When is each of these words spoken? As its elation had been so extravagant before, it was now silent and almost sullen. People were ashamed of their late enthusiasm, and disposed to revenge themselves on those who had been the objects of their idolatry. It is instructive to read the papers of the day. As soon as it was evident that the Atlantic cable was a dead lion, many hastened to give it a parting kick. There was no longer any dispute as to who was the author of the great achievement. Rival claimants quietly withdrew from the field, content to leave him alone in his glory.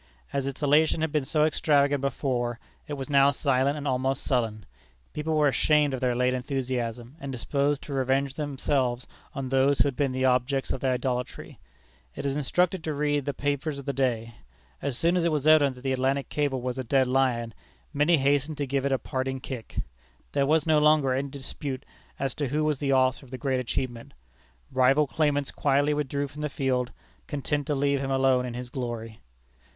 As 0.33 0.47
its 0.47 0.63
elation 0.63 1.01
had 1.01 1.11
been 1.11 1.25
so 1.25 1.45
extravagant 1.45 2.01
before, 2.01 2.59
it 2.87 2.93
was 2.93 3.07
now 3.07 3.29
silent 3.29 3.77
and 3.77 3.87
almost 3.87 4.23
sullen. 4.23 4.65
People 5.13 5.35
were 5.35 5.47
ashamed 5.47 5.93
of 5.93 6.01
their 6.01 6.15
late 6.15 6.33
enthusiasm, 6.33 7.15
and 7.19 7.31
disposed 7.31 7.83
to 7.83 7.93
revenge 7.93 8.33
themselves 8.33 9.05
on 9.35 9.49
those 9.49 9.77
who 9.77 9.83
had 9.87 9.95
been 9.95 10.11
the 10.11 10.25
objects 10.25 10.71
of 10.71 10.79
their 10.81 10.93
idolatry. 10.93 11.59
It 12.15 12.25
is 12.25 12.35
instructive 12.35 12.81
to 12.81 12.95
read 12.95 13.25
the 13.25 13.33
papers 13.35 13.77
of 13.77 13.85
the 13.85 13.93
day. 13.93 14.33
As 14.81 14.97
soon 14.97 15.15
as 15.15 15.23
it 15.23 15.31
was 15.31 15.45
evident 15.45 15.75
that 15.75 15.81
the 15.83 15.93
Atlantic 15.93 16.29
cable 16.29 16.63
was 16.63 16.79
a 16.79 16.83
dead 16.83 17.07
lion, 17.07 17.53
many 17.93 18.17
hastened 18.17 18.57
to 18.57 18.65
give 18.65 18.87
it 18.87 18.91
a 18.91 18.97
parting 18.97 19.39
kick. 19.39 19.75
There 20.31 20.47
was 20.47 20.65
no 20.65 20.79
longer 20.79 21.13
any 21.13 21.29
dispute 21.29 21.85
as 22.17 22.33
to 22.33 22.47
who 22.47 22.63
was 22.63 22.79
the 22.79 22.91
author 22.91 23.23
of 23.23 23.29
the 23.29 23.37
great 23.37 23.59
achievement. 23.59 24.15
Rival 24.71 25.05
claimants 25.05 25.51
quietly 25.51 25.93
withdrew 25.93 26.27
from 26.27 26.41
the 26.41 26.49
field, 26.49 26.91
content 27.27 27.67
to 27.67 27.75
leave 27.75 27.99
him 27.99 28.09
alone 28.09 28.47
in 28.47 28.55
his 28.55 28.71
glory. 28.71 29.19